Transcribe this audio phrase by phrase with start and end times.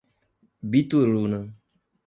[0.71, 1.41] Bituruna